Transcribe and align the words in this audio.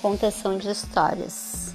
contação 0.00 0.56
de 0.56 0.70
histórias. 0.70 1.74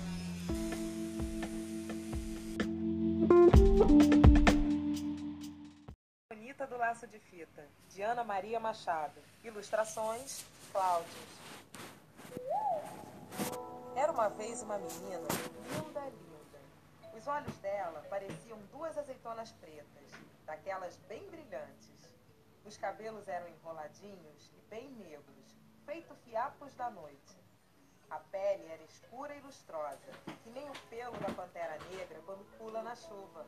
Bonita 6.32 6.66
do 6.66 6.76
Laço 6.76 7.06
de 7.06 7.20
Fita, 7.20 7.68
de 7.90 8.02
Ana 8.02 8.24
Maria 8.24 8.60
Machado. 8.60 9.22
Ilustrações, 9.44 10.44
Cláudio. 10.72 11.06
Era 13.96 14.12
uma 14.12 14.28
vez 14.30 14.64
uma 14.64 14.80
menina, 14.80 15.28
linda, 15.72 16.02
linda. 16.02 17.16
Os 17.16 17.28
olhos 17.28 17.56
dela 17.58 18.04
pareciam 18.10 18.58
duas 18.72 18.98
azeitonas 18.98 19.52
pretas, 19.52 20.10
daquelas 20.48 20.98
bem 21.08 21.24
brilhantes. 21.30 22.10
Os 22.66 22.76
cabelos 22.76 23.28
eram 23.28 23.48
enroladinhos 23.50 24.52
e 24.58 24.70
bem 24.70 24.90
negros, 24.94 25.60
feito 25.86 26.16
fiapos 26.26 26.74
da 26.74 26.90
noite. 26.90 27.45
A 28.10 28.20
pele 28.20 28.66
era 28.68 28.84
escura 28.84 29.36
e 29.36 29.42
lustrosa, 29.42 30.12
que 30.44 30.50
nem 30.50 30.70
o 30.70 30.80
pelo 30.90 31.18
da 31.18 31.34
pantera 31.34 31.78
negra 31.90 32.22
quando 32.26 32.46
pula 32.58 32.82
na 32.84 32.96
chuva. 32.96 33.46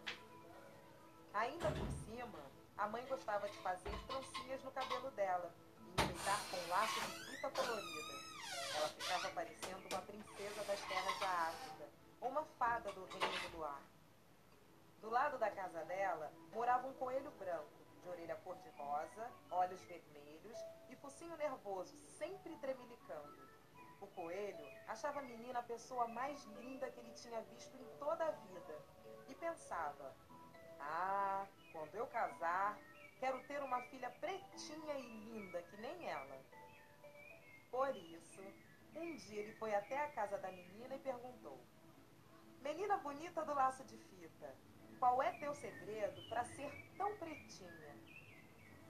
Ainda 1.33 1.71
por 1.71 1.87
cima, 1.87 2.39
a 2.77 2.87
mãe 2.87 3.05
gostava 3.05 3.47
de 3.47 3.57
fazer 3.59 3.91
trancinhas 4.07 4.63
no 4.63 4.71
cabelo 4.71 5.11
dela 5.11 5.53
e 5.79 6.01
enfeitar 6.01 6.39
com 6.49 6.57
um 6.57 6.69
laço 6.69 6.99
de 7.01 7.25
fita 7.25 7.49
colorida. 7.51 8.13
Ela 8.75 8.89
ficava 8.89 9.29
parecendo 9.29 9.87
uma 9.91 10.01
princesa 10.01 10.63
das 10.63 10.81
terras 10.81 11.19
da 11.19 11.29
África, 11.29 11.89
ou 12.21 12.29
uma 12.29 12.43
fada 12.59 12.91
do 12.91 13.05
reino 13.05 13.49
do 13.51 13.63
ar. 13.63 13.81
Do 15.01 15.09
lado 15.09 15.37
da 15.37 15.51
casa 15.51 15.83
dela 15.85 16.31
morava 16.51 16.87
um 16.87 16.93
coelho 16.93 17.31
branco, 17.31 17.85
de 18.01 18.09
orelha 18.09 18.35
cor-de-rosa, 18.37 19.31
olhos 19.51 19.81
vermelhos 19.83 20.57
e 20.89 20.95
focinho 20.95 21.37
nervoso, 21.37 21.95
sempre 22.17 22.55
tremelicando. 22.57 23.56
O 23.99 24.07
coelho 24.07 24.67
achava 24.87 25.19
a 25.19 25.23
menina 25.23 25.59
a 25.59 25.63
pessoa 25.63 26.07
mais 26.07 26.43
linda 26.59 26.89
que 26.89 26.99
ele 26.99 27.11
tinha 27.11 27.41
visto 27.41 27.75
em 27.75 27.85
toda 27.97 28.25
a 28.25 28.31
vida 28.31 28.79
e 29.27 29.35
pensava: 29.35 30.15
Ah, 30.79 31.45
quando 31.71 31.95
eu 31.95 32.07
casar, 32.07 32.77
quero 33.19 33.41
ter 33.43 33.61
uma 33.61 33.81
filha 33.83 34.09
pretinha 34.19 34.95
e 34.95 35.07
linda 35.25 35.61
que 35.63 35.77
nem 35.77 36.09
ela. 36.09 36.39
Por 37.71 37.95
isso, 37.95 38.41
um 38.95 39.15
dia 39.15 39.41
ele 39.41 39.53
foi 39.53 39.73
até 39.73 40.03
a 40.03 40.11
casa 40.11 40.37
da 40.37 40.51
menina 40.51 40.95
e 40.95 40.99
perguntou: 40.99 41.59
Menina 42.61 42.97
bonita 42.97 43.43
do 43.45 43.53
laço 43.53 43.83
de 43.85 43.97
fita, 43.97 44.55
qual 44.99 45.21
é 45.21 45.31
teu 45.39 45.53
segredo 45.53 46.21
para 46.29 46.43
ser 46.43 46.71
tão 46.97 47.15
pretinha? 47.17 47.95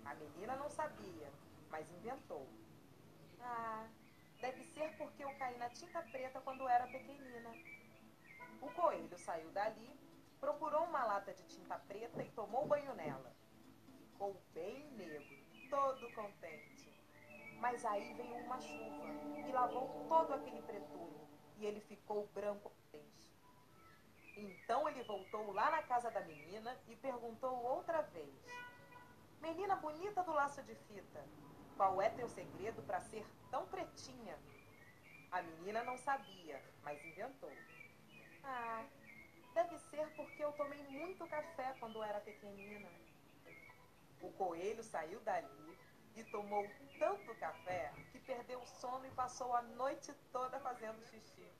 A 0.05 0.15
menina 0.15 0.55
não 0.55 0.69
sabia, 0.69 1.29
mas 1.69 1.91
inventou. 1.91 2.47
Ah, 3.41 3.87
deve 4.39 4.63
ser 4.63 4.95
porque 4.97 5.23
eu 5.23 5.33
caí 5.37 5.57
na 5.57 5.69
tinta 5.69 6.01
preta 6.03 6.39
quando 6.41 6.67
era 6.67 6.87
pequenina. 6.87 7.53
O 8.67 8.71
coelho 8.73 9.17
saiu 9.17 9.49
dali, 9.51 9.97
procurou 10.41 10.83
uma 10.83 11.05
lata 11.05 11.33
de 11.33 11.41
tinta 11.47 11.79
preta 11.87 12.21
e 12.21 12.29
tomou 12.31 12.67
banho 12.67 12.93
nela. 12.95 13.33
Ficou 14.11 14.35
bem 14.53 14.91
negro, 14.91 15.25
todo 15.69 16.13
contente. 16.13 16.91
Mas 17.61 17.85
aí 17.85 18.13
veio 18.15 18.35
uma 18.43 18.59
chuva 18.59 19.05
e 19.47 19.51
lavou 19.53 20.05
todo 20.09 20.33
aquele 20.33 20.61
pretume 20.63 21.29
e 21.57 21.65
ele 21.65 21.79
ficou 21.79 22.27
branco. 22.33 22.73
Então 24.35 24.87
ele 24.89 25.01
voltou 25.03 25.53
lá 25.53 25.71
na 25.71 25.83
casa 25.83 26.11
da 26.11 26.19
menina 26.21 26.77
e 26.89 26.95
perguntou 26.97 27.63
outra 27.63 28.01
vez: 28.01 28.35
Menina 29.39 29.77
bonita 29.77 30.23
do 30.23 30.33
laço 30.33 30.61
de 30.63 30.75
fita, 30.75 31.23
qual 31.77 32.01
é 32.01 32.09
teu 32.09 32.27
segredo 32.27 32.81
para 32.83 32.99
ser 32.99 33.25
tão 33.49 33.65
pretinha? 33.67 34.37
A 35.31 35.41
menina 35.41 35.85
não 35.85 35.97
sabia, 35.97 36.61
mas 36.83 37.03
inventou. 37.05 37.51
Ah, 38.49 38.85
deve 39.53 39.77
ser 39.77 40.07
porque 40.15 40.41
eu 40.41 40.53
tomei 40.53 40.81
muito 40.83 41.27
café 41.27 41.75
quando 41.79 42.01
era 42.01 42.21
pequenina. 42.21 42.89
O 44.21 44.31
coelho 44.31 44.81
saiu 44.83 45.19
dali 45.19 45.77
e 46.15 46.23
tomou 46.23 46.65
tanto 46.97 47.35
café 47.35 47.91
que 48.11 48.19
perdeu 48.19 48.61
o 48.61 48.65
sono 48.65 49.05
e 49.05 49.11
passou 49.11 49.53
a 49.53 49.61
noite 49.61 50.13
toda 50.31 50.61
fazendo 50.61 51.05
xixi, 51.07 51.51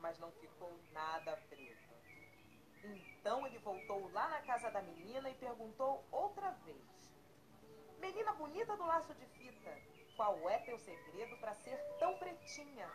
mas 0.00 0.18
não 0.18 0.32
ficou 0.32 0.76
nada 0.90 1.36
preto. 1.48 1.92
Então 2.82 3.46
ele 3.46 3.58
voltou 3.58 4.10
lá 4.10 4.28
na 4.28 4.42
casa 4.42 4.68
da 4.68 4.82
menina 4.82 5.30
e 5.30 5.34
perguntou 5.36 6.04
outra 6.10 6.50
vez: 6.66 7.14
Menina 8.00 8.32
bonita 8.32 8.76
do 8.76 8.84
laço 8.84 9.14
de 9.14 9.26
fita, 9.26 9.78
qual 10.16 10.50
é 10.50 10.58
teu 10.58 10.76
segredo 10.76 11.36
para 11.38 11.54
ser 11.54 11.78
tão 12.00 12.18
pretinha? 12.18 12.90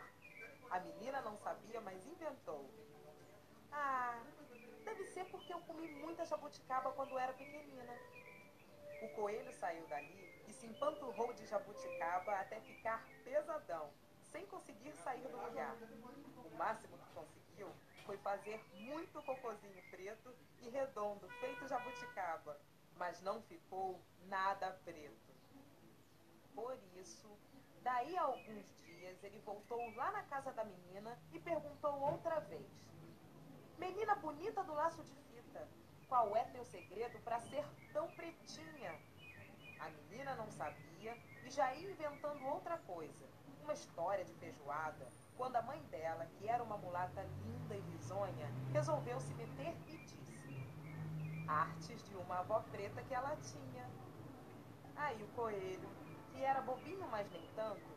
A 0.70 0.80
menina 0.80 1.22
não 1.22 1.38
sabia, 1.38 1.80
mas 1.80 2.06
inventou. 2.06 2.70
Ah, 3.72 4.22
deve 4.84 5.04
ser 5.04 5.24
porque 5.26 5.52
eu 5.52 5.60
comi 5.60 5.88
muita 5.88 6.24
jabuticaba 6.24 6.92
quando 6.92 7.18
era 7.18 7.32
pequenina. 7.32 7.92
O 9.02 9.08
coelho 9.10 9.52
saiu 9.52 9.86
dali 9.86 10.28
e 10.48 10.52
se 10.52 10.66
empanturrou 10.66 11.32
de 11.32 11.46
jabuticaba 11.46 12.32
até 12.40 12.60
ficar 12.60 13.06
pesadão, 13.24 13.90
sem 14.32 14.46
conseguir 14.46 14.92
sair 14.92 15.22
do 15.22 15.36
lugar. 15.36 15.76
O 16.44 16.56
máximo 16.56 16.98
que 16.98 17.14
conseguiu 17.14 17.70
foi 18.04 18.16
fazer 18.18 18.58
muito 18.72 19.22
cocôzinho 19.22 19.82
preto 19.90 20.34
e 20.60 20.68
redondo, 20.70 21.28
feito 21.40 21.68
jabuticaba, 21.68 22.58
mas 22.96 23.20
não 23.20 23.42
ficou 23.42 24.02
nada 24.26 24.72
preto. 24.84 25.28
Por 26.54 26.76
isso, 26.96 27.28
daí 27.82 28.16
a 28.16 28.22
alguns 28.22 28.66
dias, 28.84 29.22
ele 29.22 29.38
voltou 29.40 29.94
lá 29.94 30.10
na 30.10 30.22
casa 30.24 30.52
da 30.52 30.64
menina 30.64 31.16
e 31.32 31.38
perguntou 31.38 32.00
outra 32.00 32.40
vez: 32.40 32.66
bonita 34.28 34.62
do 34.62 34.74
laço 34.74 35.02
de 35.02 35.14
fita, 35.14 35.66
qual 36.06 36.36
é 36.36 36.44
teu 36.44 36.62
segredo 36.62 37.18
para 37.20 37.40
ser 37.40 37.64
tão 37.94 38.06
pretinha? 38.08 38.94
A 39.80 39.88
menina 39.88 40.34
não 40.34 40.50
sabia 40.50 41.16
e 41.46 41.50
já 41.50 41.74
ia 41.74 41.90
inventando 41.90 42.44
outra 42.44 42.76
coisa, 42.76 43.24
uma 43.62 43.72
história 43.72 44.26
de 44.26 44.34
feijoada, 44.34 45.08
quando 45.34 45.56
a 45.56 45.62
mãe 45.62 45.80
dela, 45.84 46.26
que 46.36 46.46
era 46.46 46.62
uma 46.62 46.76
mulata 46.76 47.22
linda 47.42 47.74
e 47.74 47.80
risonha, 47.92 48.52
resolveu 48.70 49.18
se 49.18 49.32
meter 49.32 49.74
e 49.86 49.96
disse: 49.96 50.62
Artes 51.48 52.02
de 52.06 52.14
uma 52.16 52.40
avó 52.40 52.60
preta 52.70 53.02
que 53.04 53.14
ela 53.14 53.34
tinha. 53.36 53.88
Aí 54.94 55.22
o 55.22 55.28
coelho, 55.28 55.88
que 56.32 56.44
era 56.44 56.60
bobinho, 56.60 57.08
mas 57.08 57.30
nem 57.30 57.48
tanto, 57.56 57.88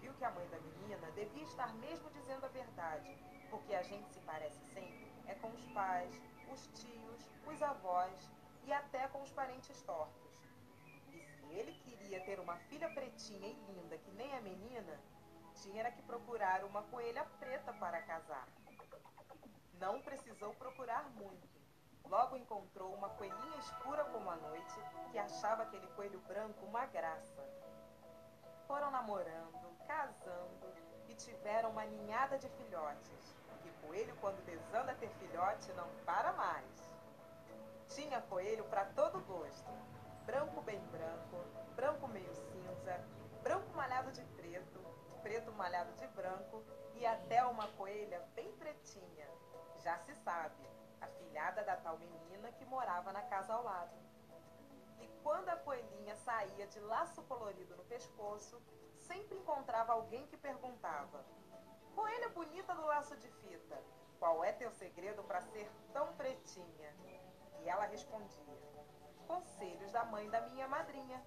viu 0.00 0.12
que 0.14 0.24
a 0.24 0.32
mãe 0.32 0.48
da 0.48 0.58
menina 0.58 1.12
devia 1.12 1.44
estar 1.44 1.72
mesmo 1.74 2.10
dizendo 2.10 2.44
a 2.44 2.48
verdade, 2.48 3.16
porque 3.50 3.72
a 3.72 3.84
gente 3.84 4.08
se 4.10 4.18
parece 4.22 4.58
sempre 4.74 5.05
é 5.28 5.34
com 5.34 5.48
os 5.48 5.64
pais, 5.68 6.22
os 6.52 6.66
tios, 6.68 7.30
os 7.46 7.62
avós 7.62 8.30
e 8.64 8.72
até 8.72 9.06
com 9.08 9.22
os 9.22 9.32
parentes 9.32 9.82
tortos. 9.82 10.42
E 11.12 11.20
se 11.20 11.44
ele 11.46 11.72
queria 11.84 12.20
ter 12.24 12.40
uma 12.40 12.56
filha 12.68 12.88
pretinha 12.90 13.48
e 13.48 13.72
linda 13.72 13.98
que 13.98 14.10
nem 14.12 14.34
a 14.34 14.40
menina, 14.40 15.00
tinha 15.54 15.90
que 15.90 16.02
procurar 16.02 16.64
uma 16.64 16.82
coelha 16.84 17.24
preta 17.38 17.72
para 17.72 18.02
casar. 18.02 18.46
Não 19.74 20.00
precisou 20.02 20.54
procurar 20.54 21.08
muito. 21.10 21.56
Logo 22.04 22.36
encontrou 22.36 22.94
uma 22.94 23.08
coelhinha 23.10 23.58
escura 23.58 24.04
como 24.04 24.30
a 24.30 24.36
noite, 24.36 24.74
que 25.10 25.18
achava 25.18 25.64
aquele 25.64 25.86
coelho 25.88 26.20
branco 26.20 26.64
uma 26.64 26.86
graça. 26.86 27.42
Foram 28.66 28.90
namorando, 28.90 29.76
casando 29.86 30.72
e 31.08 31.14
tiveram 31.14 31.70
uma 31.70 31.84
ninhada 31.84 32.38
de 32.38 32.48
filhotes. 32.50 33.36
E 33.66 33.86
coelho, 33.86 34.16
quando 34.20 34.44
desanda 34.44 34.94
ter 34.94 35.08
filhote, 35.18 35.72
não 35.72 35.88
para 36.04 36.32
mais. 36.34 36.92
Tinha 37.88 38.20
coelho 38.22 38.64
para 38.66 38.84
todo 38.84 39.20
gosto. 39.24 39.70
Branco 40.24 40.60
bem 40.62 40.78
branco, 40.86 41.36
branco 41.74 42.06
meio 42.06 42.32
cinza, 42.34 43.00
branco 43.42 43.68
malhado 43.74 44.12
de 44.12 44.22
preto, 44.36 44.80
preto 45.20 45.52
malhado 45.52 45.92
de 45.94 46.06
branco 46.08 46.62
e 46.94 47.04
até 47.04 47.44
uma 47.44 47.66
coelha 47.72 48.20
bem 48.36 48.52
pretinha. 48.52 49.28
Já 49.82 49.98
se 49.98 50.14
sabe, 50.14 50.64
a 51.00 51.06
filhada 51.08 51.62
da 51.64 51.76
tal 51.76 51.98
menina 51.98 52.52
que 52.52 52.64
morava 52.64 53.12
na 53.12 53.22
casa 53.22 53.52
ao 53.52 53.64
lado. 53.64 53.96
E 55.00 55.08
quando 55.24 55.48
a 55.48 55.56
coelhinha 55.56 56.14
saía 56.16 56.68
de 56.68 56.78
laço 56.80 57.22
colorido 57.22 57.76
no 57.76 57.84
pescoço, 57.84 58.62
sempre 59.00 59.36
encontrava 59.36 59.92
alguém 59.92 60.24
que 60.26 60.36
perguntava: 60.36 61.24
Coelha 61.96 62.28
bonita 62.28 62.74
do 62.74 62.84
laço 62.84 63.16
de 63.16 63.28
fita, 63.40 63.82
qual 64.18 64.44
é 64.44 64.52
teu 64.52 64.70
segredo 64.70 65.24
para 65.24 65.40
ser 65.40 65.66
tão 65.94 66.12
pretinha? 66.12 66.94
E 67.62 67.68
ela 67.68 67.86
respondia: 67.86 68.58
Conselhos 69.26 69.90
da 69.90 70.04
mãe 70.04 70.28
da 70.28 70.42
minha 70.42 70.68
madrinha. 70.68 71.24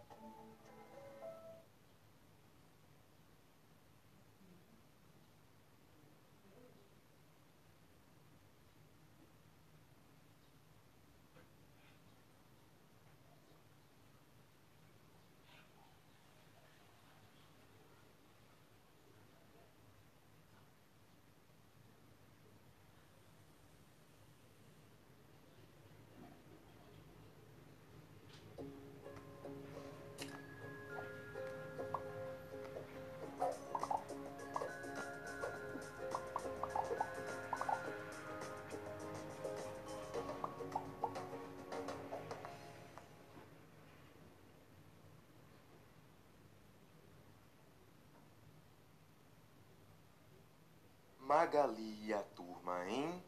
Magali 51.29 52.07
e 52.07 52.11
a 52.11 52.23
turma, 52.35 52.89
hein? 52.89 53.23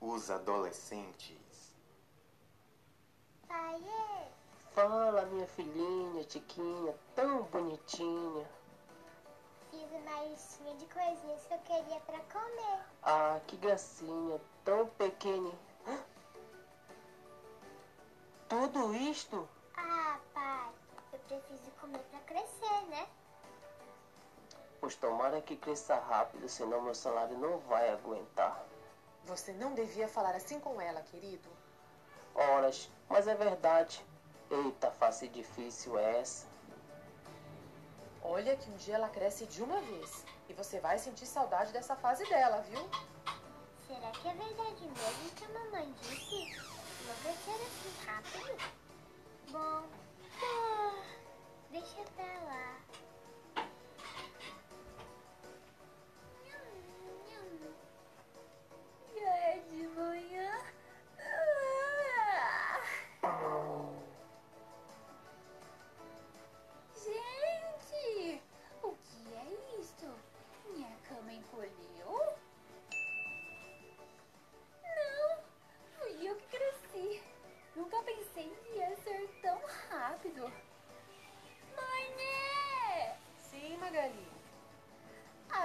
Os 0.00 0.28
adolescentes. 0.28 1.72
Pai, 3.46 3.80
é. 3.80 4.28
Fala, 4.72 5.24
minha 5.26 5.46
filhinha, 5.46 6.24
Tiquinha, 6.24 6.92
tão 7.14 7.44
bonitinha. 7.44 8.44
Fiz 9.70 9.88
uma 9.92 10.24
listinha 10.24 10.74
de 10.74 10.86
coisinhas 10.86 11.46
que 11.46 11.54
eu 11.54 11.58
queria 11.60 12.00
pra 12.00 12.18
comer. 12.24 12.80
Ah, 13.04 13.40
que 13.46 13.56
gracinha, 13.58 14.40
tão 14.64 14.88
pequena. 14.88 15.52
Tudo 18.48 18.96
isto? 18.96 19.48
Ah, 19.76 20.18
pai, 20.32 20.72
eu 21.12 21.20
preciso 21.20 21.70
comer 21.80 22.02
pra 22.10 22.18
crescer, 22.22 22.82
né? 22.88 23.06
Pois 24.84 24.96
tomara 24.96 25.40
que 25.40 25.56
cresça 25.56 25.96
rápido, 25.96 26.46
senão 26.46 26.82
meu 26.82 26.94
salário 26.94 27.38
não 27.38 27.56
vai 27.60 27.88
aguentar. 27.88 28.62
Você 29.24 29.50
não 29.54 29.72
devia 29.72 30.06
falar 30.06 30.36
assim 30.36 30.60
com 30.60 30.78
ela, 30.78 31.00
querido. 31.00 31.48
Horas, 32.34 32.90
mas 33.08 33.26
é 33.26 33.34
verdade. 33.34 34.04
Eita, 34.50 34.90
face 34.90 35.26
difícil 35.28 35.98
é 35.98 36.20
essa. 36.20 36.46
Olha 38.22 38.54
que 38.58 38.70
um 38.70 38.76
dia 38.76 38.96
ela 38.96 39.08
cresce 39.08 39.46
de 39.46 39.62
uma 39.62 39.80
vez. 39.80 40.26
E 40.50 40.52
você 40.52 40.78
vai 40.80 40.98
sentir 40.98 41.24
saudade 41.24 41.72
dessa 41.72 41.96
fase 41.96 42.26
dela, 42.26 42.60
viu? 42.68 42.86
Será 43.86 44.10
que 44.10 44.28
é 44.28 44.34
verdade 44.34 44.82
mesmo 44.82 45.30
que 45.34 45.44
a 45.46 45.48
mamãe 45.48 45.94
disse? 46.02 46.60
Não 47.06 47.14
crescer 47.22 47.52
assim 47.52 48.06
rápido? 48.06 48.62
Bom, 49.50 49.82
ah, 50.42 51.02
deixa 51.70 52.02
pra 52.14 52.26
lá. 52.44 52.73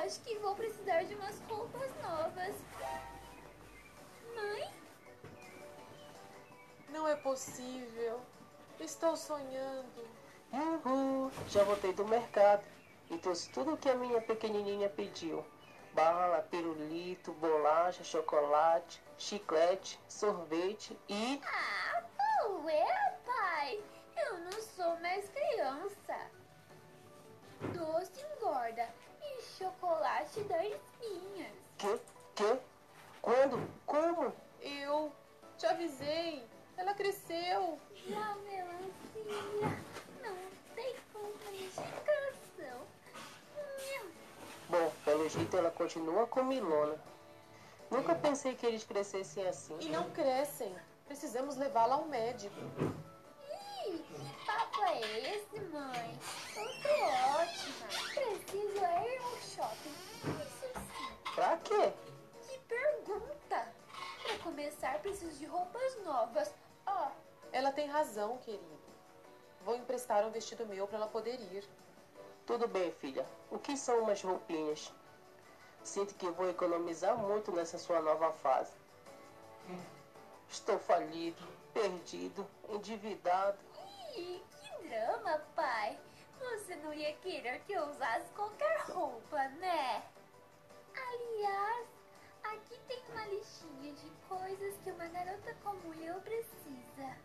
Acho 0.10 0.22
que 0.22 0.40
vou 0.40 0.56
precisar 0.56 1.04
de 1.04 1.14
umas 1.14 1.40
roupas 1.48 1.92
novas. 2.02 2.56
Mãe? 4.36 4.74
Não 6.90 7.08
é 7.08 7.16
possível. 7.16 8.20
Estou 8.80 9.16
sonhando. 9.16 10.10
Uhul, 10.52 11.32
já 11.48 11.64
voltei 11.64 11.94
do 11.94 12.08
mercado 12.08 12.64
e 13.12 13.20
trouxe 13.20 13.52
tudo 13.52 13.76
o 13.76 13.78
que 13.78 13.88
a 13.88 13.94
minha 13.94 14.20
pequenininha 14.20 14.90
pediu. 14.90 15.46
Bala, 15.94 16.42
pirulito, 16.42 17.32
bolacha, 17.34 18.04
chocolate, 18.04 19.00
chiclete, 19.16 20.00
sorvete 20.08 20.98
e... 21.08 21.40
Ah, 21.46 22.48
ué, 22.64 22.84
pai. 22.84 23.09
Chocolate 29.60 30.42
dá 30.44 30.66
espinhas. 30.66 31.52
Que? 31.78 32.00
Que? 32.36 32.60
Quando? 33.22 33.70
Como? 33.86 34.34
Eu 34.62 35.12
te 35.58 35.66
avisei. 35.66 36.44
Ela 36.78 36.94
cresceu. 36.94 37.78
Já 38.08 38.36
melancia 38.36 39.78
não 40.24 40.38
tem 40.76 40.96
comunicação. 41.12 42.82
Hum, 43.58 44.10
Bom, 44.70 44.92
pelo 45.04 45.28
jeito 45.28 45.58
ela 45.58 45.70
continua 45.72 46.26
com 46.26 46.44
Milona. 46.44 46.96
Nunca 47.92 48.16
pensei 48.16 48.56
que 48.56 48.66
eles 48.66 48.84
crescessem 48.86 49.46
assim. 49.48 49.76
E 49.82 49.90
não 49.90 50.10
crescem. 50.12 50.74
Precisamos 51.06 51.58
levá-la 51.58 51.96
ao 51.96 52.06
médico. 52.06 52.56
Ih, 53.88 53.98
que 53.98 54.46
papo 54.46 54.84
é 54.84 55.36
esse, 55.36 55.60
mãe? 55.60 56.20
Eu 56.56 56.66
tô 56.84 57.42
ótima. 57.42 57.88
Preciso 58.14 58.86
é 58.86 59.16
ir 59.16 59.22
ao 59.24 59.38
shopping. 59.60 59.96
Isso 60.42 60.68
sim. 60.74 61.34
Pra 61.36 61.58
quê? 61.58 61.92
Que 62.44 62.58
pergunta! 62.60 63.68
Pra 64.24 64.38
começar, 64.44 65.00
preciso 65.00 65.38
de 65.38 65.46
roupas 65.46 65.98
novas. 66.04 66.54
Ó, 66.86 67.12
Ela 67.52 67.72
tem 67.72 67.88
razão, 67.88 68.38
querido. 68.38 68.80
Vou 69.66 69.76
emprestar 69.76 70.26
um 70.26 70.32
vestido 70.32 70.66
meu 70.66 70.88
para 70.88 70.98
ela 70.98 71.08
poder 71.08 71.40
ir. 71.52 71.68
Tudo 72.46 72.68
bem, 72.68 72.92
filha. 72.92 73.26
O 73.52 73.58
que 73.60 73.76
são 73.76 74.00
umas 74.04 74.22
roupinhas? 74.22 74.94
Sinto 75.84 76.14
que 76.16 76.30
vou 76.30 76.50
economizar 76.50 77.18
muito 77.18 77.52
nessa 77.52 77.78
sua 77.78 78.02
nova 78.02 78.32
fase. 78.32 78.72
Estou 80.48 80.80
falido, 80.80 81.42
perdido, 81.74 82.48
endividado. 82.70 83.58
Ih, 84.16 84.44
que 84.62 84.88
drama, 84.88 85.40
pai. 85.56 86.00
Você 86.50 86.76
não 86.78 86.92
ia 86.92 87.14
querer 87.18 87.60
que 87.62 87.74
eu 87.74 87.84
usasse 87.90 88.28
qualquer 88.36 88.80
roupa, 88.88 89.38
né? 89.60 90.04
Aliás, 90.96 91.88
aqui 92.44 92.80
tem 92.88 93.04
uma 93.10 93.26
listinha 93.28 93.94
de 93.94 94.10
coisas 94.28 94.76
que 94.84 94.92
uma 94.92 95.08
garota 95.08 95.56
como 95.64 95.94
eu 95.94 96.20
precisa. 96.22 97.18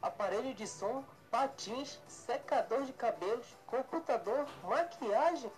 Aparelho 0.00 0.54
de 0.54 0.66
som, 0.66 1.04
patins, 1.30 2.00
secador 2.08 2.84
de 2.84 2.94
cabelos, 2.94 3.46
computador, 3.66 4.48
maquiagem. 4.64 5.52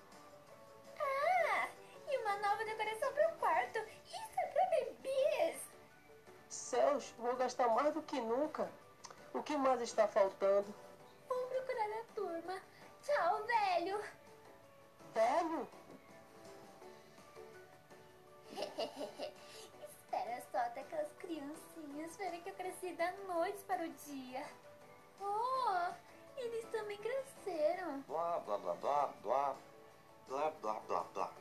Ah, 0.99 1.69
e 2.11 2.19
uma 2.19 2.37
nova 2.39 2.65
decoração 2.65 3.13
para 3.13 3.29
o 3.29 3.39
quarto. 3.39 3.79
Isso 3.79 4.41
é 4.41 4.47
para 4.49 4.67
bebês. 4.71 5.57
Céus, 6.49 7.15
vou 7.17 7.37
gastar 7.37 7.69
mais 7.69 7.95
do 7.95 8.03
que 8.03 8.21
nunca. 8.21 8.69
O 9.33 9.41
que 9.41 9.57
mais 9.57 9.81
está 9.81 10.09
faltando? 10.09 10.75
Criancinhas 21.33 22.17
verem 22.17 22.43
que 22.43 22.51
eu 22.51 22.55
cresci 22.55 22.93
da 22.93 23.11
noite 23.27 23.65
para 23.65 23.85
o 23.85 23.89
dia. 23.89 24.45
Oh, 25.19 25.95
eles 26.37 26.65
também 26.67 26.99
cresceram. 26.99 28.03
Blá, 28.03 28.39
blá, 28.41 28.59
blá, 28.59 28.75
blá, 28.75 29.07
blá. 29.23 29.57
Blá, 30.29 30.51
blá, 30.51 30.81
blá, 30.81 31.05
blá. 31.15 31.33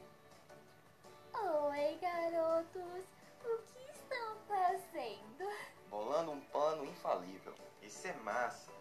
Oi, 1.33 1.97
garotos. 2.01 3.03
O 3.43 3.57
que 3.57 3.91
estão 3.91 4.35
fazendo? 4.47 5.51
Bolando 5.89 6.31
um 6.31 6.41
plano 6.41 6.85
infalível. 6.85 7.53
Isso 7.81 8.07
é 8.07 8.13
massa. 8.13 8.71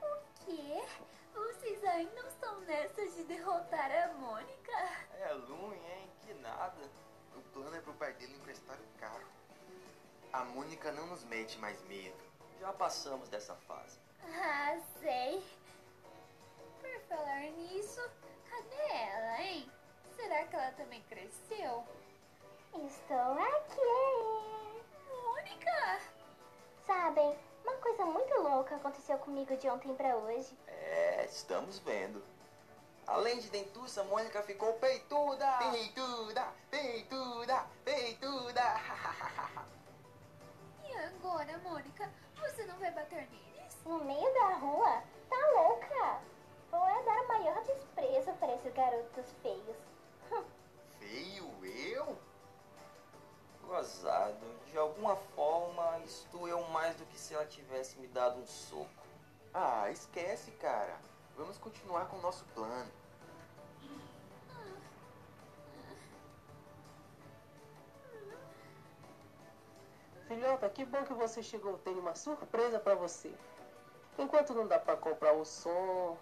O 0.00 0.44
quê? 0.44 0.82
Vocês 1.34 1.82
ainda 1.84 2.20
estão 2.28 2.60
nessa 2.60 3.06
de 3.06 3.24
derrotar 3.24 3.90
a 3.90 4.12
Mônica? 4.14 4.72
É 5.18 5.32
ruim, 5.32 5.76
hein? 5.76 6.10
Que 6.24 6.34
nada. 6.34 6.88
O 7.34 7.40
plano 7.52 7.74
é 7.74 7.80
pro 7.80 7.94
pai 7.94 8.12
A 10.32 10.44
Mônica 10.44 10.90
não 10.92 11.06
nos 11.08 11.24
mete 11.24 11.58
mais 11.58 11.82
medo. 11.82 12.16
Já 12.58 12.72
passamos 12.72 13.28
dessa 13.28 13.54
fase. 13.54 13.98
Ah, 14.24 14.78
sei. 15.00 15.42
Por 16.80 17.00
falar 17.08 17.42
nisso, 17.50 18.00
cadê 18.48 18.92
ela, 18.92 19.42
hein? 19.42 19.70
Será 20.16 20.46
que 20.46 20.56
ela 20.56 20.72
também 20.72 21.02
cresceu? 21.02 21.84
Estou 22.74 23.32
aqui. 23.32 23.80
Mônica! 25.10 26.00
Sabem, 26.86 27.38
uma 27.62 27.74
coisa 27.76 28.06
muito 28.06 28.34
louca 28.40 28.76
aconteceu 28.76 29.18
comigo 29.18 29.54
de 29.56 29.68
ontem 29.68 29.94
pra 29.94 30.16
hoje. 30.16 30.56
É, 30.66 31.26
estamos 31.26 31.78
vendo. 31.80 32.24
Além 33.06 33.38
de 33.38 33.50
dentuça, 33.50 34.02
Mônica 34.04 34.42
ficou 34.42 34.72
peituda! 34.74 35.58
Peituda! 35.58 36.46
Peituda! 36.70 37.66
Peituda! 37.84 38.62
E 41.22 41.24
agora, 41.24 41.56
Mônica? 41.58 42.10
Você 42.40 42.64
não 42.64 42.76
vai 42.78 42.90
bater 42.90 43.28
neles? 43.30 43.78
No 43.86 44.04
meio 44.04 44.34
da 44.34 44.54
rua? 44.56 45.02
Tá 45.30 45.36
louca? 45.54 46.20
Vou 46.68 46.84
é 46.84 47.02
dar 47.04 47.22
o 47.22 47.28
maior 47.28 47.62
desprezo 47.62 48.32
para 48.40 48.54
esses 48.56 48.74
garotos 48.74 49.26
feios. 49.40 49.76
Feio 50.98 51.64
eu? 51.64 52.18
Gozado. 53.62 54.44
De 54.66 54.76
alguma 54.76 55.14
forma, 55.14 56.00
isto 56.00 56.48
eu 56.48 56.60
mais 56.70 56.96
do 56.96 57.06
que 57.06 57.18
se 57.18 57.34
ela 57.34 57.46
tivesse 57.46 57.98
me 58.00 58.08
dado 58.08 58.40
um 58.40 58.46
soco. 58.46 59.06
Ah, 59.54 59.88
esquece, 59.92 60.50
cara. 60.52 60.96
Vamos 61.36 61.56
continuar 61.56 62.06
com 62.06 62.16
o 62.16 62.22
nosso 62.22 62.44
plano. 62.46 62.71
Filhota, 70.62 70.70
que 70.70 70.84
bom 70.84 71.02
que 71.04 71.14
você 71.14 71.42
chegou. 71.42 71.76
Tenho 71.78 71.98
uma 71.98 72.14
surpresa 72.14 72.78
para 72.78 72.94
você. 72.94 73.32
Enquanto 74.16 74.54
não 74.54 74.64
dá 74.66 74.78
para 74.78 74.96
comprar 74.96 75.32
o 75.32 75.44
som, 75.44 76.16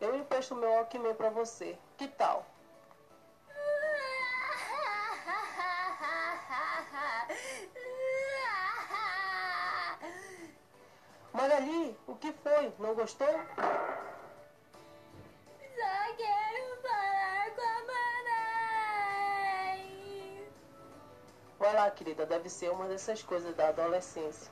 eu 0.00 0.16
empresto 0.16 0.56
meu 0.56 0.70
Walkman 0.70 1.14
para 1.14 1.30
você. 1.30 1.78
Que 1.96 2.08
tal? 2.08 2.44
Magali, 11.32 11.96
o 12.06 12.14
que 12.16 12.32
foi? 12.32 12.72
Não 12.78 12.94
gostou? 12.94 13.28
Lá, 21.78 21.90
querida, 21.92 22.26
deve 22.26 22.48
ser 22.48 22.70
uma 22.72 22.88
dessas 22.88 23.22
coisas 23.22 23.54
da 23.54 23.68
adolescência. 23.68 24.50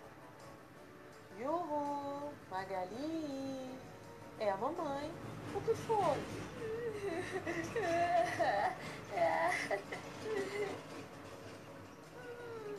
Yuhu, 1.40 2.32
Magali. 2.48 3.76
É 4.38 4.50
a 4.50 4.56
mamãe. 4.56 5.10
O 5.54 5.60
que 5.62 5.74
foi? 5.74 5.96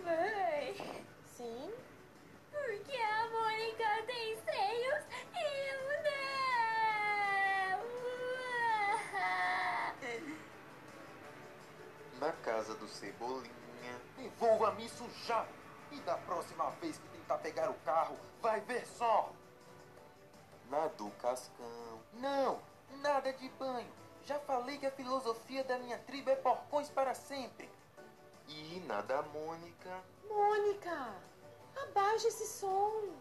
Mãe, 0.06 0.76
Sim? 1.26 1.74
por 2.52 2.80
que 2.86 2.98
a 3.02 3.30
Mônica 3.30 4.04
tem 4.06 4.38
seios 4.46 5.04
e 5.36 5.44
eu 5.72 5.82
não? 6.04 7.80
Na 12.20 12.32
casa 12.32 12.74
do 12.76 12.88
Cebolinha. 12.88 13.57
Envolva-me 14.18 14.86
isso 14.86 15.08
já! 15.26 15.46
E 15.92 16.00
da 16.02 16.18
próxima 16.18 16.70
vez 16.72 16.98
que 16.98 17.08
tentar 17.10 17.38
pegar 17.38 17.70
o 17.70 17.76
carro, 17.86 18.18
vai 18.42 18.60
ver 18.62 18.86
só! 18.86 19.32
Na 20.70 20.88
do 20.88 21.10
Cascão. 21.12 22.02
Não, 22.14 22.60
nada 23.02 23.32
de 23.34 23.48
banho. 23.50 23.92
Já 24.26 24.40
falei 24.40 24.78
que 24.78 24.86
a 24.86 24.92
filosofia 24.92 25.64
da 25.64 25.78
minha 25.80 25.98
tribo 26.00 26.30
é 26.30 26.36
porcões 26.36 26.90
para 26.90 27.14
sempre. 27.14 27.70
E 28.48 28.82
na 28.86 29.02
da 29.02 29.22
Mônica. 29.22 30.04
Mônica, 30.28 31.16
abaixa 31.84 32.28
esse 32.28 32.46
som. 32.48 33.14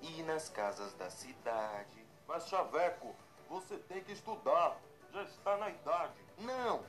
E 0.00 0.22
nas 0.24 0.48
casas 0.48 0.92
da 0.94 1.08
cidade. 1.08 2.04
Mas, 2.26 2.48
Chaveco, 2.48 3.14
você 3.48 3.76
tem 3.78 4.02
que 4.02 4.12
estudar. 4.12 4.76
Já 5.12 5.22
está 5.22 5.56
na 5.56 5.70
idade. 5.70 6.24
Não! 6.38 6.82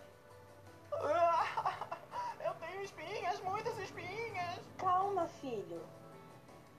Eu 2.45 2.53
tenho 2.55 2.81
espinhas, 2.81 3.39
muitas 3.41 3.77
espinhas. 3.79 4.59
Calma, 4.77 5.27
filho. 5.41 5.81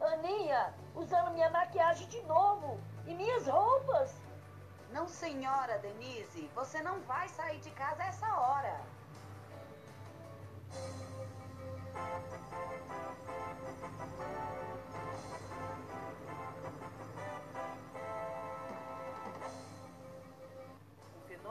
Aninha, 0.01 0.75
usando 0.95 1.33
minha 1.33 1.51
maquiagem 1.51 2.07
de 2.09 2.21
novo. 2.23 2.79
E 3.07 3.15
minhas 3.15 3.47
roupas. 3.47 4.15
Não, 4.91 5.09
senhora 5.09 5.79
Denise, 5.79 6.49
você 6.55 6.81
não 6.81 7.01
vai 7.01 7.29
sair 7.29 7.59
de 7.59 7.71
casa 7.71 8.03
a 8.03 8.07
essa 8.07 8.27
hora. 8.37 8.81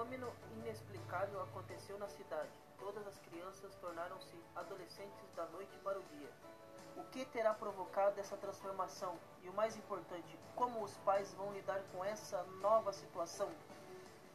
Fenômeno 0.04 0.32
inexplicável 0.58 1.42
aconteceu 1.44 1.98
na 1.98 2.08
cidade. 2.08 2.52
Todas 2.78 3.08
as 3.08 3.18
crianças 3.20 3.74
tornaram-se 3.76 4.36
adolescentes 4.56 5.32
da 5.36 5.46
noite 5.46 5.78
para 5.84 5.98
o 5.98 6.04
dia. 6.04 6.30
O 6.98 7.04
que 7.06 7.26
terá 7.26 7.54
provocado 7.54 8.20
essa 8.20 8.36
transformação? 8.38 9.18
E 9.42 9.50
o 9.50 9.54
mais 9.54 9.76
importante, 9.78 10.38
como 10.56 10.84
os 10.84 10.96
pais 11.00 11.34
vão 11.34 11.54
lidar 11.54 11.82
com 11.92 12.04
essa 12.04 12.44
nova 12.62 12.92
situação? 12.92 13.50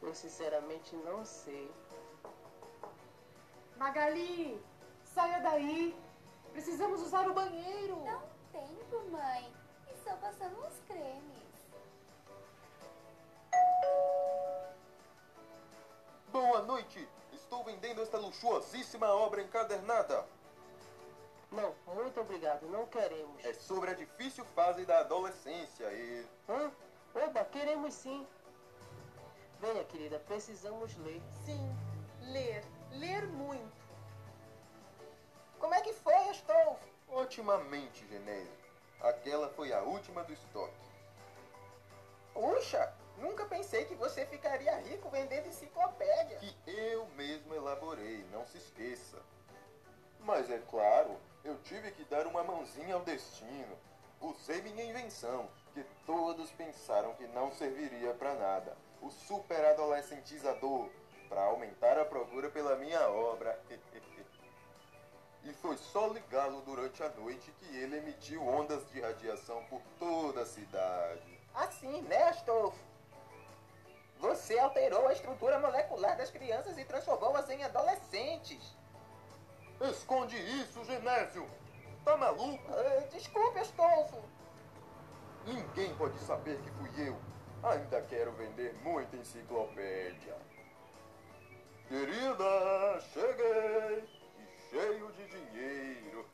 Eu 0.01 0.15
sinceramente 0.15 0.95
não 0.97 1.23
sei. 1.23 1.71
Magali, 3.77 4.61
saia 5.03 5.39
daí. 5.39 5.95
Precisamos 6.51 7.01
usar 7.01 7.29
o 7.29 7.33
banheiro. 7.33 7.95
Não 8.05 8.23
tempo, 8.51 9.11
mãe. 9.11 9.53
Estou 9.93 10.17
passando 10.17 10.57
uns 10.65 10.79
cremes. 10.87 11.38
Boa 16.49 16.63
noite. 16.63 17.07
Estou 17.31 17.63
vendendo 17.63 18.01
esta 18.01 18.17
luxuosíssima 18.17 19.07
obra 19.13 19.39
encadernada. 19.39 20.25
Não, 21.51 21.75
muito 21.93 22.19
obrigado, 22.19 22.67
não 22.67 22.87
queremos. 22.87 23.45
É 23.45 23.53
sobre 23.53 23.91
a 23.91 23.93
difícil 23.93 24.43
fase 24.55 24.83
da 24.83 25.01
adolescência 25.01 25.85
e... 25.93 26.25
Hã? 26.49 26.71
Oba, 27.13 27.45
queremos 27.45 27.93
sim. 27.93 28.27
Venha, 29.59 29.83
querida, 29.83 30.17
precisamos 30.21 30.97
ler. 30.97 31.21
Sim, 31.45 31.61
ler. 32.23 32.65
Ler 32.93 33.27
muito. 33.27 33.85
Como 35.59 35.75
é 35.75 35.81
que 35.81 35.93
foi, 35.93 36.29
Astolfo? 36.29 36.83
Otimamente, 37.09 38.07
Genésio. 38.07 38.51
Aquela 39.01 39.49
foi 39.49 39.71
a 39.71 39.83
última 39.83 40.23
do 40.23 40.33
estoque. 40.33 40.73
Puxa, 42.33 42.91
nunca 43.19 43.45
pensei 43.45 43.85
que 43.85 43.95
você 43.95 44.25
ficaria 44.25 44.75
rico 44.77 45.09
vendendo 45.09 45.47
enciclopédia. 45.47 46.37
Que 46.37 46.55
eu 46.65 47.05
mesmo 47.15 47.53
elaborei, 47.53 48.25
não 48.31 48.45
se 48.45 48.57
esqueça. 48.57 49.17
Mas 50.19 50.49
é 50.49 50.59
claro, 50.69 51.17
eu 51.43 51.57
tive 51.63 51.91
que 51.91 52.03
dar 52.05 52.27
uma 52.27 52.43
mãozinha 52.43 52.95
ao 52.95 53.01
destino. 53.01 53.77
Usei 54.21 54.61
minha 54.61 54.83
invenção, 54.83 55.49
que 55.73 55.83
todos 56.05 56.51
pensaram 56.51 57.13
que 57.13 57.25
não 57.27 57.51
serviria 57.51 58.13
para 58.13 58.35
nada. 58.35 58.77
O 59.01 59.09
super 59.09 59.63
adolescentizador, 59.65 60.89
para 61.29 61.43
aumentar 61.43 61.97
a 61.97 62.05
procura 62.05 62.49
pela 62.49 62.75
minha 62.75 63.09
obra. 63.09 63.59
e 65.43 65.53
foi 65.53 65.77
só 65.77 66.07
ligá-lo 66.07 66.61
durante 66.61 67.01
a 67.01 67.09
noite 67.09 67.51
que 67.59 67.77
ele 67.77 67.97
emitiu 67.97 68.45
ondas 68.45 68.87
de 68.89 68.99
radiação 68.99 69.63
por 69.65 69.81
toda 69.97 70.41
a 70.41 70.45
cidade. 70.45 71.39
Assim, 71.53 72.01
né, 72.01 72.23
Astolfo? 72.23 72.88
Você 74.19 74.59
alterou 74.59 75.07
a 75.07 75.13
estrutura 75.13 75.57
molecular 75.59 76.17
das 76.17 76.29
crianças 76.29 76.77
e 76.77 76.83
transformou-as 76.83 77.49
em 77.49 77.63
adolescentes. 77.63 78.75
Esconde 79.79 80.35
isso, 80.61 80.83
Genésio! 80.83 81.49
Tá 82.03 82.17
maluco? 82.17 82.63
Ah, 82.69 83.07
desculpe, 83.11 83.59
Astolfo. 83.59 84.17
Ninguém 85.45 85.95
pode 85.95 86.19
saber 86.19 86.59
que 86.61 86.69
fui 86.71 87.07
eu. 87.07 87.17
Ainda 87.63 88.01
quero 88.01 88.33
vender 88.33 88.73
muita 88.83 89.15
enciclopédia. 89.15 90.35
Querida, 91.87 92.99
cheguei! 93.13 94.03
E 94.37 94.69
cheio 94.69 95.11
de 95.13 95.27
dinheiro. 95.27 96.25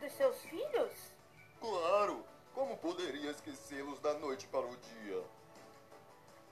Dos 0.00 0.12
seus 0.12 0.40
filhos? 0.42 0.92
Claro! 1.58 2.24
Como 2.54 2.76
poderia 2.76 3.30
esquecê-los 3.30 3.98
da 4.00 4.14
noite 4.14 4.46
para 4.48 4.66
o 4.66 4.76
dia? 4.76 5.22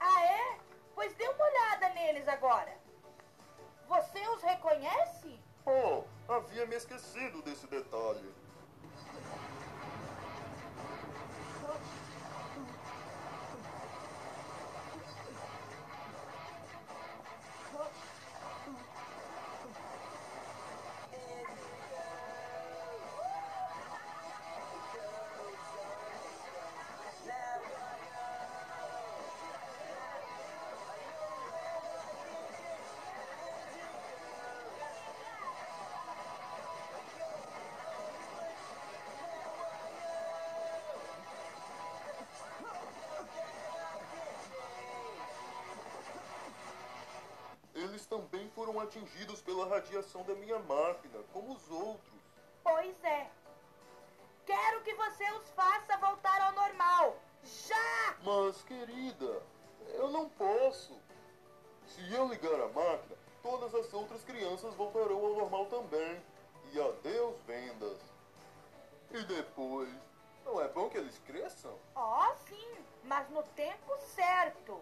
Ah, 0.01 0.23
é? 0.23 0.59
Pois 0.95 1.15
dê 1.15 1.29
uma 1.29 1.45
olhada 1.45 1.89
neles 1.91 2.27
agora. 2.29 2.77
Você 3.89 4.27
os 4.29 4.43
reconhece? 4.43 5.39
Oh, 5.67 6.05
havia 6.29 6.67
me 6.67 6.75
esquecido 6.75 7.43
desse 7.43 7.67
detalhe. 7.67 8.35
Eles 48.05 48.07
também 48.07 48.51
foram 48.51 48.79
atingidos 48.81 49.41
pela 49.41 49.67
radiação 49.67 50.23
da 50.25 50.35
minha 50.35 50.59
máquina, 50.59 51.21
como 51.33 51.55
os 51.55 51.71
outros. 51.71 52.21
Pois 52.63 53.03
é. 53.03 53.31
Quero 54.45 54.83
que 54.83 54.95
você 54.95 55.31
os 55.33 55.49
faça 55.51 55.97
voltar 55.97 56.39
ao 56.43 56.53
normal. 56.53 57.17
Já! 57.43 58.17
Mas, 58.23 58.63
querida, 58.63 59.43
eu 59.95 60.11
não 60.11 60.29
posso. 60.29 61.01
Se 61.87 62.13
eu 62.13 62.29
ligar 62.29 62.61
a 62.61 62.69
máquina, 62.69 63.17
todas 63.43 63.75
as 63.75 63.93
outras 63.95 64.23
crianças 64.23 64.75
voltarão 64.75 65.25
ao 65.25 65.35
normal 65.35 65.67
também. 65.67 66.23
E 66.73 66.81
adeus 66.81 67.41
vendas. 67.47 67.99
E 69.13 69.23
depois, 69.25 69.89
não 70.45 70.61
é 70.61 70.69
bom 70.69 70.91
que 70.91 70.99
eles 70.99 71.19
cresçam? 71.21 71.79
Oh, 71.95 72.35
sim, 72.49 72.85
mas 73.05 73.31
no 73.31 73.43
tempo 73.43 73.97
certo. 74.15 74.79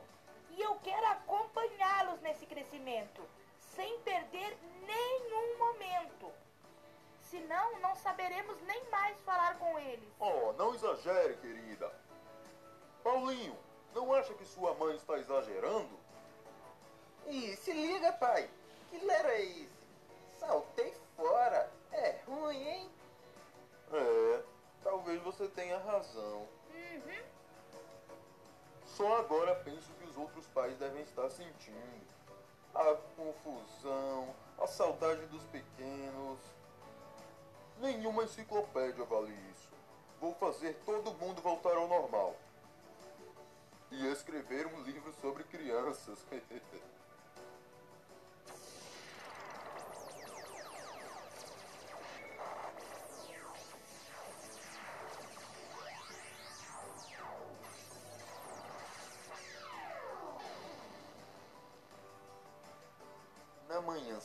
E 0.52 0.60
eu 0.60 0.74
quero 0.82 1.06
acompanhá-los 1.06 2.20
nesse 2.20 2.46
crescimento, 2.46 3.22
sem 3.58 3.98
perder 4.00 4.56
nenhum 4.86 5.58
momento. 5.58 6.30
Senão, 7.22 7.80
não 7.80 7.96
saberemos 7.96 8.60
nem 8.62 8.84
mais 8.90 9.18
falar 9.22 9.58
com 9.58 9.78
eles. 9.78 10.08
Oh, 10.20 10.52
não 10.52 10.74
exagere, 10.74 11.36
querida. 11.38 11.90
Paulinho, 13.02 13.58
não 13.94 14.12
acha 14.12 14.34
que 14.34 14.44
sua 14.44 14.74
mãe 14.74 14.94
está 14.96 15.18
exagerando? 15.18 15.98
Ih, 17.26 17.56
se 17.56 17.72
liga, 17.72 18.12
pai. 18.12 18.50
Que 18.90 18.98
lero 18.98 19.28
é 19.28 19.42
esse? 19.42 19.70
Saltei 20.38 20.94
fora. 21.16 21.70
É 21.92 22.20
ruim, 22.26 22.68
hein? 22.68 22.90
É, 23.92 24.42
talvez 24.84 25.22
você 25.22 25.48
tenha 25.48 25.78
razão. 25.78 26.46
Uhum. 26.70 27.31
Só 28.96 29.16
agora 29.18 29.54
penso 29.54 29.90
que 29.98 30.04
os 30.04 30.16
outros 30.18 30.46
pais 30.48 30.76
devem 30.76 31.02
estar 31.02 31.30
sentindo. 31.30 32.12
A 32.74 32.94
confusão, 33.16 34.34
a 34.58 34.66
saudade 34.66 35.24
dos 35.26 35.42
pequenos. 35.44 36.38
Nenhuma 37.78 38.24
enciclopédia 38.24 39.04
vale 39.04 39.32
isso. 39.50 39.70
Vou 40.20 40.34
fazer 40.34 40.74
todo 40.84 41.14
mundo 41.14 41.40
voltar 41.40 41.74
ao 41.74 41.88
normal. 41.88 42.36
E 43.90 44.06
escrever 44.08 44.66
um 44.66 44.82
livro 44.82 45.12
sobre 45.20 45.44
crianças. 45.44 46.18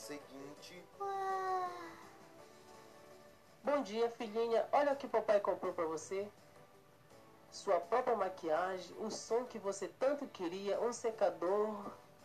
seguinte, 0.07 0.85
Bom 3.61 3.81
dia, 3.81 4.09
filhinha. 4.11 4.65
Olha 4.71 4.93
o 4.93 4.95
que 4.95 5.05
papai 5.05 5.41
comprou 5.41 5.73
pra 5.73 5.85
você. 5.85 6.25
Sua 7.51 7.81
própria 7.81 8.15
maquiagem, 8.15 8.95
o 8.99 9.11
som 9.11 9.43
que 9.43 9.59
você 9.59 9.89
tanto 9.99 10.25
queria, 10.27 10.79
um 10.79 10.93
secador. 10.93 11.75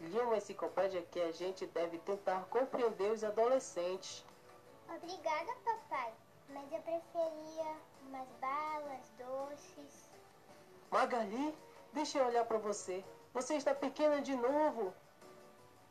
Li 0.00 0.16
uma 0.20 0.36
enciclopédia 0.36 1.02
que 1.10 1.20
a 1.20 1.32
gente 1.32 1.66
deve 1.66 1.98
tentar 1.98 2.44
compreender 2.48 3.10
os 3.10 3.24
adolescentes. 3.24 4.24
Obrigada, 4.88 5.52
papai. 5.64 6.12
Mas 6.50 6.72
eu 6.72 6.80
preferia 6.82 7.76
umas 8.06 8.28
balas, 8.40 9.10
doces. 9.18 10.08
Magali, 10.88 11.52
deixa 11.92 12.18
eu 12.18 12.26
olhar 12.26 12.44
pra 12.44 12.58
você. 12.58 13.04
Você 13.34 13.54
está 13.56 13.74
pequena 13.74 14.20
de 14.22 14.36
novo. 14.36 14.94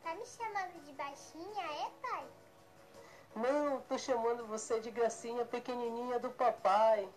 Tá 0.04 0.16
me 0.16 0.26
chamando 0.26 0.84
de 0.84 0.94
baixinha, 0.94 1.66
é, 1.66 1.90
pai? 2.02 2.28
Não, 3.36 3.82
tô 3.82 3.98
chamando 3.98 4.46
você 4.48 4.80
de 4.80 4.92
gracinha 4.92 5.46
pequenininha 5.46 6.20
do 6.20 6.32
papai. 6.32 7.08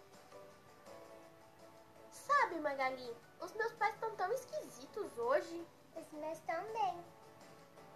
Sabe, 2.10 2.60
Magali, 2.60 3.16
os 3.40 3.52
meus 3.54 3.72
pais 3.72 3.94
estão 3.94 4.14
tão 4.16 4.32
esquisitos 4.32 5.18
hoje. 5.18 5.66
Os 5.96 6.12
meus 6.12 6.38
também. 6.40 7.04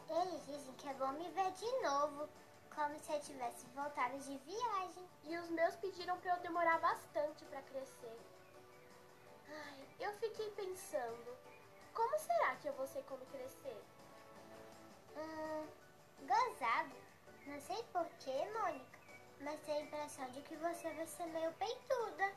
Eles 0.09 0.47
dizem 0.47 0.75
que 0.75 0.89
é 0.89 0.95
bom 0.95 1.13
me 1.13 1.29
ver 1.31 1.51
de 1.53 1.71
novo, 1.83 2.29
como 2.75 2.99
se 2.99 3.13
eu 3.13 3.21
tivesse 3.21 3.67
voltado 3.75 4.19
de 4.19 4.37
viagem. 4.39 5.09
E 5.25 5.37
os 5.37 5.51
meus 5.51 5.77
pediram 5.77 6.19
pra 6.19 6.35
eu 6.35 6.41
demorar 6.41 6.79
bastante 6.79 7.45
pra 7.45 7.61
crescer. 7.63 8.19
Ai, 9.49 9.87
eu 10.01 10.13
fiquei 10.15 10.51
pensando, 10.53 11.37
como 11.93 12.19
será 12.19 12.57
que 12.57 12.69
eu 12.69 12.73
vou 12.73 12.87
ser 12.87 13.03
quando 13.05 13.31
crescer? 13.31 13.77
Hum, 15.19 15.67
gozado. 16.21 16.95
Não 17.47 17.61
sei 17.61 17.83
porquê, 17.93 18.45
Mônica, 18.53 18.99
mas 19.41 19.61
tenho 19.63 19.79
a 19.79 19.83
impressão 19.83 20.31
de 20.31 20.43
que 20.43 20.57
você 20.57 20.91
vai 20.93 21.07
ser 21.07 21.27
meio 21.27 21.53
peituda. 21.55 22.33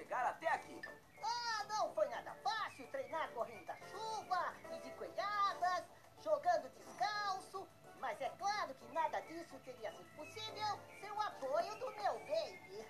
Chegar 0.00 0.26
até 0.26 0.48
aqui? 0.48 0.80
Ah, 1.22 1.64
não 1.68 1.92
foi 1.94 2.08
nada 2.08 2.34
fácil 2.42 2.86
treinar 2.88 3.30
correndo 3.32 3.66
da 3.66 3.76
chuva 3.76 4.54
e 4.72 4.78
de 4.80 4.90
coelhadas, 4.92 5.84
jogando 6.24 6.70
descalço. 6.70 7.68
Mas 7.98 8.18
é 8.18 8.30
claro 8.30 8.74
que 8.74 8.92
nada 8.94 9.20
disso 9.20 9.58
teria 9.62 9.92
sido 9.92 10.08
possível 10.16 10.80
sem 10.98 11.10
o 11.10 11.20
apoio 11.20 11.74
do 11.78 11.90
meu 11.90 12.14
baby. 12.20 12.88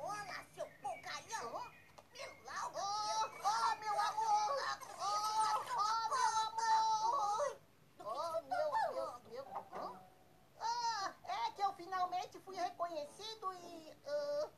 Olá, 0.00 0.44
seu 0.54 0.66
porcalhão! 0.82 1.64
Melau! 2.12 2.72
Oh, 2.74 3.30
oh, 3.42 3.76
meu 3.76 4.00
amor! 4.00 4.52
Oh, 4.98 5.14
oh, 5.40 5.64
meu 5.64 5.80
amor! 6.44 7.56
Oh, 8.00 8.32
meu, 8.42 8.68
meu, 8.92 9.46
meu... 9.70 9.98
Ah, 10.60 11.14
é 11.24 11.50
que 11.52 11.62
eu 11.62 11.72
finalmente 11.72 12.38
fui 12.40 12.56
reconhecido 12.56 13.54
e... 13.54 13.93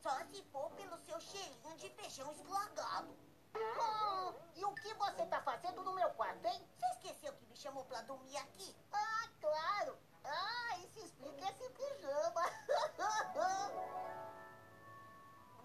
ah, 0.09 0.25
for 0.51 0.69
pelo 0.71 0.97
seu 0.99 1.19
cheirinho 1.19 1.75
de 1.77 1.89
feijão 1.89 2.31
esclagado. 2.31 3.09
hum, 3.55 4.33
e 4.55 4.63
o 4.63 4.73
que 4.75 4.93
você 4.93 5.25
tá 5.25 5.41
fazendo 5.41 5.83
no 5.83 5.93
meu 5.93 6.09
quarto, 6.11 6.45
hein? 6.45 6.67
Você 6.77 6.85
esqueceu 6.93 7.33
que 7.33 7.45
me 7.45 7.55
chamou 7.55 7.83
pra 7.85 8.01
dormir 8.01 8.37
aqui? 8.37 8.75
Ah, 8.91 9.29
claro! 9.41 9.97
Ah, 10.23 10.77
isso 10.79 10.99
explica 10.99 11.49
esse 11.49 11.69
pijama. 11.69 12.41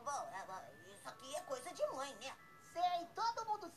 Bom, 0.04 0.28
é, 0.32 0.40
é, 0.40 0.92
isso 0.92 1.08
aqui 1.08 1.36
é 1.36 1.40
coisa 1.42 1.72
de 1.72 1.86
mãe, 1.86 2.14
né? 2.16 2.36
Sei, 2.72 3.06
todo 3.14 3.46
mundo 3.46 3.70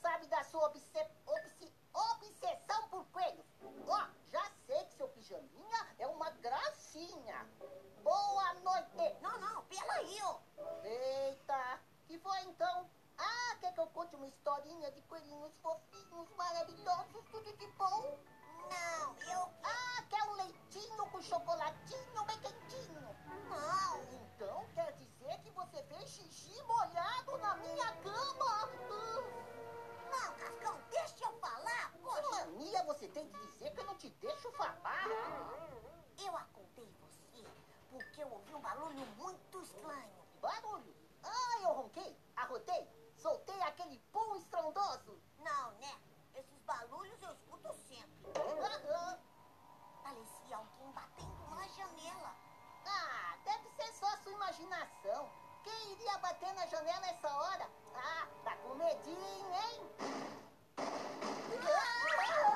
imaginação. 54.55 55.29
Quem 55.63 55.91
iria 55.93 56.17
bater 56.19 56.53
na 56.53 56.65
janela 56.67 57.07
essa 57.07 57.29
hora? 57.29 57.69
Ah, 57.93 58.27
tá 58.43 58.55
com 58.57 58.75
medinho, 58.75 59.53
hein? 59.53 59.91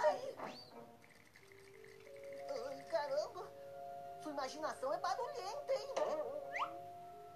Ai! 0.07 0.35
Ai, 2.67 2.83
caramba! 2.83 3.51
Sua 4.21 4.31
imaginação 4.31 4.93
é 4.93 4.97
barulhenta, 4.99 5.73
hein? 5.73 5.93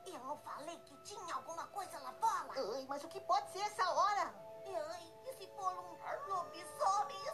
Eu 0.06 0.20
não 0.20 0.38
falei 0.38 0.78
que 0.80 0.96
tinha 0.98 1.36
alguma 1.36 1.68
coisa 1.68 2.00
lá 2.00 2.14
fora? 2.14 2.54
Ai, 2.76 2.86
mas 2.88 3.04
o 3.04 3.08
que 3.08 3.20
pode 3.22 3.50
ser 3.52 3.60
essa 3.60 3.90
hora? 3.90 4.34
Ai, 4.66 5.14
e 5.26 5.34
se 5.34 5.48
for 5.56 5.74
um 5.74 6.34
lobisomem 6.34 7.28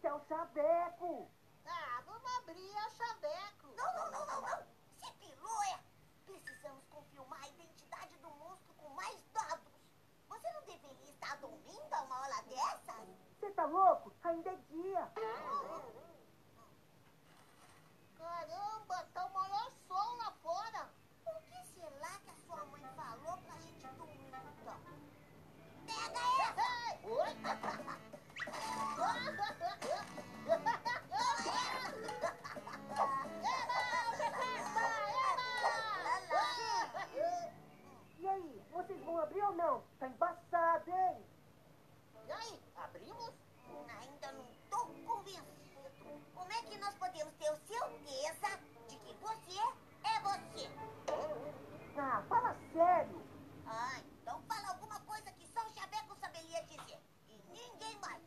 Que 0.00 0.06
é 0.08 0.12
o 0.12 0.20
chaveco! 0.26 1.30
Ah, 1.64 2.02
vamos 2.04 2.36
abrir 2.38 2.76
a 2.76 2.90
chaveco. 2.90 3.68
Não, 3.76 3.94
não, 3.94 4.10
não, 4.10 4.26
não, 4.26 4.40
não. 4.42 4.66
Se 4.98 5.12
pilou, 5.14 5.62
é. 5.62 5.78
Precisamos 6.26 6.84
confirmar 6.90 7.40
a 7.42 7.48
identidade 7.48 8.18
do 8.18 8.28
monstro 8.28 8.74
com 8.74 8.88
mais 8.90 9.22
dados. 9.32 9.72
Você 10.28 10.52
não 10.52 10.62
deveria 10.64 11.10
estar 11.10 11.36
dormindo 11.36 11.94
a 11.94 12.00
uma 12.02 12.20
hora 12.22 12.42
dessas? 12.42 13.08
Você 13.38 13.50
tá 13.52 13.64
louco? 13.66 14.12
Ainda 14.24 14.50
é 14.50 14.56
dia! 14.56 15.12
Caramba, 18.18 19.08
tá 19.14 19.26
o 19.26 19.32
maior 19.32 19.70
sol 19.86 20.16
lá 20.16 20.32
fora. 20.42 20.90
O 21.24 21.40
que 21.42 21.64
será 21.68 22.18
que 22.18 22.30
a 22.30 22.36
sua 22.46 22.64
mãe 22.66 22.82
falou 22.96 23.38
pra 23.38 23.54
gente 23.60 23.86
dormir, 23.86 24.26
então? 24.26 24.80
Pega 25.86 26.20
essa! 26.42 26.98
Oi! 27.06 27.85
Tá 39.98 40.08
embaçado, 40.08 40.90
hein? 40.90 41.24
E 42.26 42.32
aí, 42.32 42.60
abrimos? 42.76 43.32
Ainda 44.02 44.32
não 44.32 44.44
tô 44.68 44.86
convencido. 45.06 45.46
Como 46.34 46.52
é 46.52 46.62
que 46.64 46.76
nós 46.76 46.94
podemos 46.96 47.32
ter 47.34 47.56
certeza 47.66 48.60
de 48.88 48.96
que 48.98 49.14
você 49.14 49.58
é 50.04 50.20
você? 50.20 50.70
Ah, 51.96 52.22
fala 52.28 52.54
sério! 52.74 53.22
Ah, 53.66 53.98
então 54.20 54.38
fala 54.42 54.68
alguma 54.68 55.00
coisa 55.00 55.32
que 55.32 55.46
só 55.48 55.66
o 55.66 55.70
Chaveco 55.70 56.14
saberia 56.20 56.62
dizer. 56.64 57.00
E 57.30 57.38
ninguém 57.48 57.98
mais. 58.00 58.22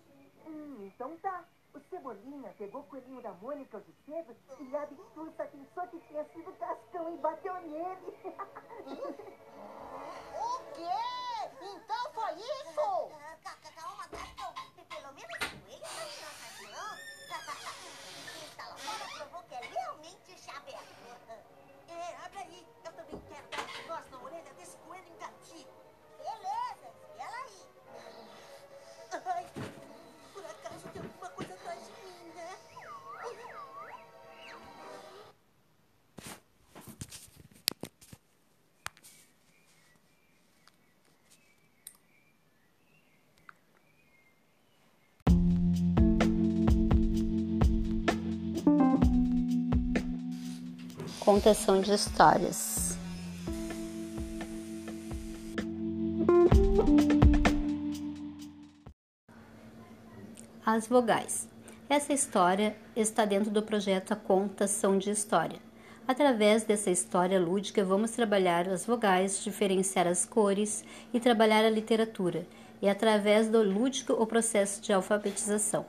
Hum, 0.48 0.88
então 0.88 1.16
tá. 1.20 1.46
O 1.76 1.80
Cebolinha 1.82 2.52
pegou 2.58 2.82
o 2.82 2.86
coelhinho 2.86 3.22
da 3.22 3.32
Mônica 3.34 3.78
hoje 3.78 3.94
cedo 4.06 4.36
e 4.60 4.76
a 4.76 4.82
Absurda 4.82 5.46
pensou 5.46 5.88
que 5.88 6.00
tinha 6.08 6.26
sido 6.34 6.52
Cascão 6.54 7.14
e 7.14 7.18
bateu 7.18 7.54
nele. 7.62 8.18
O 10.42 10.74
quê? 10.74 11.19
Então 11.62 12.14
foi 12.14 12.34
isso? 12.34 13.10
Ca- 13.44 13.56
ca- 13.62 13.72
Calma. 13.76 14.08
Pelo 14.10 15.14
menos 15.14 15.36
o 15.36 15.50
coelho 15.62 15.82
tá 15.82 16.04
em 16.06 16.22
nossas 16.22 16.56
mãos. 16.72 17.00
Está 18.50 18.68
lá 18.68 18.78
fora 18.78 19.06
provou 19.18 19.44
que 19.44 19.56
é 19.56 19.62
realmente 19.62 20.32
o 20.34 20.38
Chaveco. 20.38 20.84
É, 21.90 22.16
abre 22.26 22.40
aí. 22.40 22.68
Eu 22.86 22.92
também 22.94 23.20
quero 23.30 23.48
dar 23.50 23.60
um 23.62 23.88
nós 23.88 24.10
na 24.12 24.18
orelha 24.24 24.54
desse 24.54 24.78
Contação 51.32 51.80
de 51.80 51.94
histórias. 51.94 52.98
As 60.66 60.88
vogais. 60.88 61.48
Essa 61.88 62.14
história 62.14 62.76
está 62.96 63.26
dentro 63.26 63.52
do 63.52 63.62
projeto 63.62 64.12
A 64.12 64.16
Contação 64.16 64.98
de 64.98 65.12
História. 65.12 65.60
Através 66.08 66.64
dessa 66.64 66.90
história 66.90 67.40
lúdica, 67.40 67.86
vamos 67.86 68.10
trabalhar 68.10 68.68
as 68.68 68.84
vogais, 68.88 69.44
diferenciar 69.44 70.08
as 70.08 70.26
cores 70.26 70.84
e 71.14 71.20
trabalhar 71.20 71.64
a 71.64 71.70
literatura, 71.70 72.48
e 72.82 72.90
através 72.90 73.48
do 73.48 73.62
lúdico 73.62 74.14
o 74.14 74.26
processo 74.26 74.82
de 74.82 74.92
alfabetização. 74.92 75.86